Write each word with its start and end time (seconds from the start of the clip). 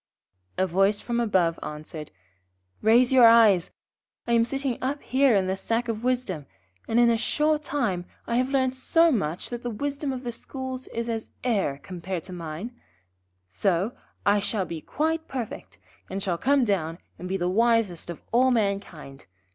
A 0.57 0.65
voice 0.65 0.99
from 0.99 1.19
above 1.19 1.59
answered: 1.61 2.09
'Raise 2.81 3.13
your 3.13 3.27
eyes, 3.27 3.69
I 4.25 4.31
am 4.33 4.45
sitting 4.45 4.79
up 4.81 5.03
here 5.03 5.35
in 5.35 5.45
the 5.45 5.55
Sack 5.55 5.87
of 5.87 6.03
Wisdom, 6.03 6.47
and 6.87 6.99
in 6.99 7.11
a 7.11 7.17
short 7.17 7.61
time 7.61 8.05
I 8.25 8.37
have 8.37 8.49
learnt 8.49 8.75
so 8.75 9.11
much 9.11 9.51
that 9.51 9.61
the 9.61 9.69
wisdom 9.69 10.11
of 10.11 10.23
the 10.23 10.31
schools 10.31 10.87
is 10.87 11.07
as 11.07 11.29
air 11.43 11.79
compared 11.83 12.23
to 12.23 12.33
mine. 12.33 12.71
Soon 13.47 13.91
I 14.25 14.39
shall 14.39 14.65
be 14.65 14.81
quite 14.81 15.27
perfect, 15.27 15.77
and 16.09 16.23
shall 16.23 16.39
come 16.39 16.65
down 16.65 16.97
and 17.19 17.29
be 17.29 17.37
the 17.37 17.47
wisest 17.47 18.09
of 18.09 18.23
all 18.31 18.49
mankind. 18.49 19.27